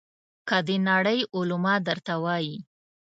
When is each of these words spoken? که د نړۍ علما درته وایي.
که 0.47 0.57
د 0.67 0.69
نړۍ 0.89 1.19
علما 1.35 1.73
درته 1.87 2.13
وایي. 2.23 2.55